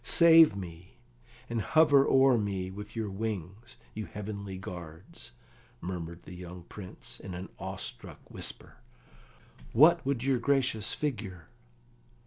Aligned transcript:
"Save 0.03 0.55
me, 0.55 0.95
and 1.47 1.61
hover 1.61 2.07
o'er 2.07 2.35
me 2.35 2.71
with 2.71 2.95
your 2.95 3.11
wings, 3.11 3.75
you 3.93 4.07
heavenly 4.07 4.57
guards!" 4.57 5.31
murmured 5.79 6.23
the 6.23 6.33
young 6.33 6.63
Prince, 6.63 7.19
in 7.19 7.35
an 7.35 7.49
awestruck 7.59 8.17
whisper. 8.27 8.77
"What 9.73 10.03
would 10.03 10.23
your 10.23 10.39
gracious 10.39 10.95
figure?" 10.95 11.49